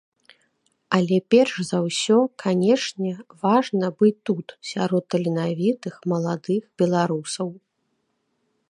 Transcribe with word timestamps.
Але 0.97 1.17
перш 1.35 1.53
за 1.71 1.79
ўсё, 1.87 2.17
канечне, 2.43 3.11
важна 3.45 3.87
быць 4.01 4.17
тут, 4.31 4.47
сярод 4.71 5.03
таленавітых 5.17 5.93
маладых 6.15 6.63
беларусаў. 6.83 7.49